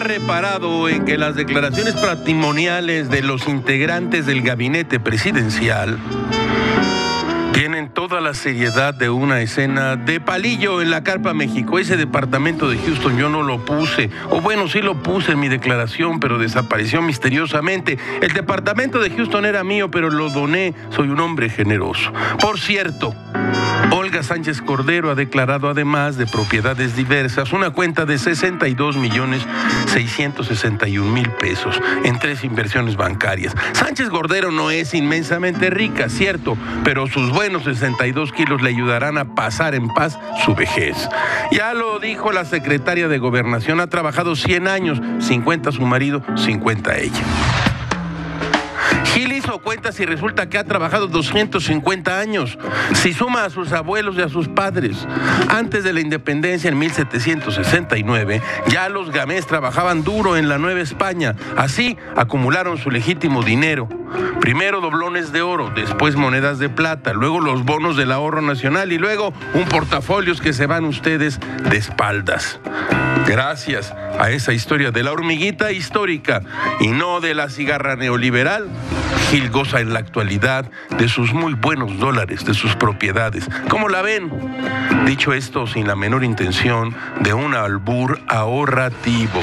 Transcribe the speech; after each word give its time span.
reparado 0.00 0.88
en 0.88 1.04
que 1.04 1.18
las 1.18 1.34
declaraciones 1.36 1.94
patrimoniales 1.94 3.08
de 3.10 3.22
los 3.22 3.48
integrantes 3.48 4.26
del 4.26 4.42
gabinete 4.42 5.00
presidencial 5.00 5.98
tienen 7.52 7.88
toda 7.88 8.20
la 8.20 8.34
seriedad 8.34 8.92
de 8.92 9.08
una 9.08 9.40
escena 9.40 9.96
de 9.96 10.20
palillo 10.20 10.82
en 10.82 10.90
la 10.90 11.02
Carpa 11.02 11.32
México. 11.32 11.78
Ese 11.78 11.96
departamento 11.96 12.68
de 12.68 12.76
Houston 12.76 13.16
yo 13.16 13.30
no 13.30 13.42
lo 13.42 13.64
puse, 13.64 14.10
o 14.28 14.42
bueno, 14.42 14.68
sí 14.68 14.82
lo 14.82 15.02
puse 15.02 15.32
en 15.32 15.40
mi 15.40 15.48
declaración, 15.48 16.20
pero 16.20 16.38
desapareció 16.38 17.00
misteriosamente. 17.00 17.98
El 18.20 18.34
departamento 18.34 19.00
de 19.00 19.08
Houston 19.08 19.46
era 19.46 19.64
mío, 19.64 19.90
pero 19.90 20.10
lo 20.10 20.28
doné. 20.28 20.74
Soy 20.90 21.08
un 21.08 21.18
hombre 21.18 21.48
generoso. 21.48 22.12
Por 22.40 22.60
cierto, 22.60 23.14
Olga 23.90 24.22
Sánchez 24.22 24.62
Cordero 24.62 25.10
ha 25.10 25.14
declarado 25.14 25.68
además 25.68 26.16
de 26.16 26.26
propiedades 26.26 26.96
diversas 26.96 27.52
una 27.52 27.70
cuenta 27.70 28.04
de 28.04 28.18
62 28.18 28.96
millones 28.96 29.46
661 29.86 31.10
mil 31.10 31.30
pesos 31.30 31.80
en 32.04 32.18
tres 32.18 32.44
inversiones 32.44 32.96
bancarias. 32.96 33.54
Sánchez 33.72 34.08
Cordero 34.10 34.50
no 34.50 34.70
es 34.70 34.94
inmensamente 34.94 35.70
rica, 35.70 36.08
cierto, 36.08 36.56
pero 36.84 37.06
sus 37.06 37.30
buenos 37.30 37.64
62 37.64 38.32
kilos 38.32 38.62
le 38.62 38.70
ayudarán 38.70 39.18
a 39.18 39.34
pasar 39.34 39.74
en 39.74 39.88
paz 39.88 40.18
su 40.44 40.54
vejez. 40.54 40.96
Ya 41.50 41.74
lo 41.74 41.98
dijo 41.98 42.32
la 42.32 42.44
secretaria 42.44 43.08
de 43.08 43.18
Gobernación, 43.18 43.80
ha 43.80 43.88
trabajado 43.88 44.36
100 44.36 44.68
años, 44.68 45.00
50 45.20 45.72
su 45.72 45.82
marido, 45.82 46.22
50 46.36 46.96
ella. 46.98 47.22
Gil 49.16 49.32
hizo 49.32 49.62
cuentas 49.62 49.98
y 49.98 50.04
resulta 50.04 50.50
que 50.50 50.58
ha 50.58 50.64
trabajado 50.64 51.06
250 51.06 52.20
años. 52.20 52.58
Si 52.92 53.14
suma 53.14 53.46
a 53.46 53.50
sus 53.50 53.72
abuelos 53.72 54.16
y 54.16 54.20
a 54.20 54.28
sus 54.28 54.46
padres. 54.46 55.08
Antes 55.48 55.84
de 55.84 55.94
la 55.94 56.00
independencia 56.00 56.68
en 56.68 56.78
1769, 56.78 58.42
ya 58.68 58.90
los 58.90 59.10
gamés 59.10 59.46
trabajaban 59.46 60.04
duro 60.04 60.36
en 60.36 60.50
la 60.50 60.58
Nueva 60.58 60.82
España. 60.82 61.34
Así 61.56 61.96
acumularon 62.14 62.76
su 62.76 62.90
legítimo 62.90 63.42
dinero. 63.42 63.88
Primero 64.42 64.82
doblones 64.82 65.32
de 65.32 65.40
oro, 65.40 65.72
después 65.74 66.14
monedas 66.14 66.58
de 66.58 66.68
plata, 66.68 67.14
luego 67.14 67.40
los 67.40 67.64
bonos 67.64 67.96
del 67.96 68.12
ahorro 68.12 68.42
nacional 68.42 68.92
y 68.92 68.98
luego 68.98 69.32
un 69.54 69.64
portafolios 69.64 70.42
que 70.42 70.52
se 70.52 70.66
van 70.66 70.84
ustedes 70.84 71.40
de 71.70 71.76
espaldas. 71.78 72.60
Gracias 73.26 73.94
a 74.20 74.30
esa 74.30 74.52
historia 74.52 74.90
de 74.90 75.02
la 75.02 75.12
hormiguita 75.12 75.72
histórica 75.72 76.42
y 76.80 76.88
no 76.88 77.20
de 77.20 77.34
la 77.34 77.48
cigarra 77.48 77.96
neoliberal, 77.96 78.68
Gil 79.30 79.50
goza 79.50 79.80
en 79.80 79.92
la 79.92 79.98
actualidad 79.98 80.70
de 80.98 81.08
sus 81.08 81.32
muy 81.32 81.54
buenos 81.54 81.98
dólares, 81.98 82.44
de 82.44 82.54
sus 82.54 82.76
propiedades. 82.76 83.48
¿Cómo 83.68 83.88
la 83.88 84.02
ven? 84.02 84.30
Dicho 85.04 85.32
esto 85.32 85.66
sin 85.66 85.86
la 85.86 85.96
menor 85.96 86.24
intención 86.24 86.94
de 87.20 87.34
un 87.34 87.54
albur 87.54 88.20
ahorrativo. 88.28 89.40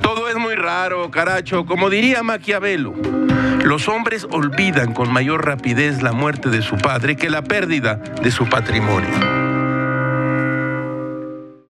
Todo 0.00 0.28
es 0.28 0.36
muy 0.36 0.54
raro, 0.54 1.10
caracho, 1.10 1.66
como 1.66 1.90
diría 1.90 2.22
Maquiavelo. 2.22 2.94
Los 3.64 3.88
hombres 3.88 4.26
olvidan 4.30 4.94
con 4.94 5.12
mayor 5.12 5.44
rapidez 5.44 6.02
la 6.02 6.12
muerte 6.12 6.48
de 6.48 6.62
su 6.62 6.76
padre 6.76 7.16
que 7.16 7.28
la 7.28 7.42
pérdida 7.42 7.96
de 7.96 8.30
su 8.30 8.48
patrimonio. 8.48 9.47